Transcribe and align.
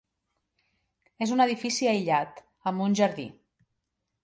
És 1.25 1.33
un 1.35 1.43
edifici 1.45 1.91
aïllat, 1.93 2.41
amb 2.73 2.87
un 2.89 2.99
jardí. 3.03 3.29